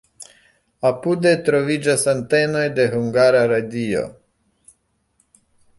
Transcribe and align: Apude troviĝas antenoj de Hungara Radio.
Apude 0.89 1.33
troviĝas 1.49 2.07
antenoj 2.15 2.65
de 2.81 2.89
Hungara 2.95 3.47
Radio. 3.53 4.05